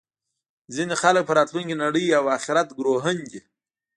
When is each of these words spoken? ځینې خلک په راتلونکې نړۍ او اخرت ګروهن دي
ځینې 0.75 0.95
خلک 1.01 1.23
په 1.25 1.33
راتلونکې 1.39 1.79
نړۍ 1.83 2.05
او 2.17 2.23
اخرت 2.37 2.67
ګروهن 2.79 3.17
دي 3.29 3.39